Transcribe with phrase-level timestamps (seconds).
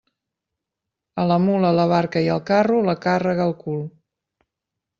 [1.23, 3.81] A la mula, la barca i el carro, la càrrega al cul.